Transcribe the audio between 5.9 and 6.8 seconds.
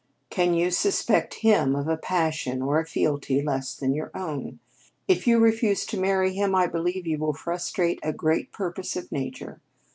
marry him, I